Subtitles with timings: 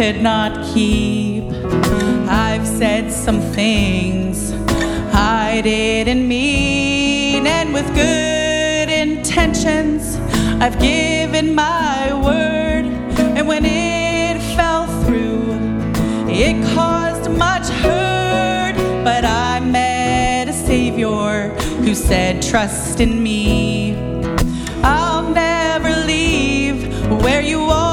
[0.00, 1.44] could not keep.
[2.26, 4.50] I've said some things
[5.12, 10.16] I didn't mean, and with good intentions,
[10.58, 12.86] I've given my word.
[13.36, 15.52] And when it fell through,
[16.30, 18.76] it caused much hurt.
[19.04, 21.50] But I met a Savior
[21.84, 23.89] who said, Trust in me.
[27.40, 27.89] Where you are,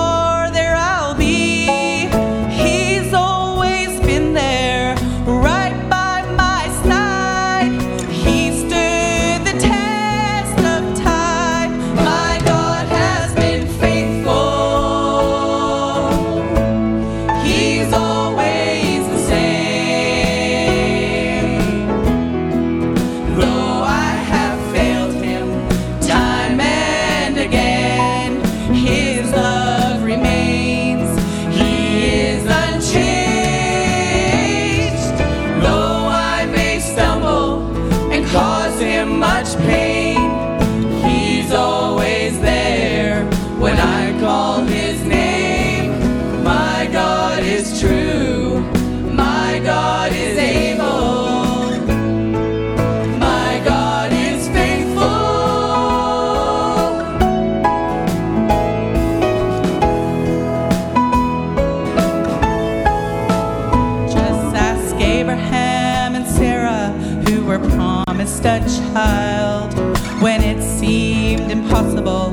[68.47, 69.73] a child.
[70.21, 72.31] When it seemed impossible,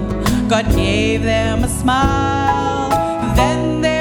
[0.48, 2.90] God gave them a smile.
[3.34, 3.93] Then they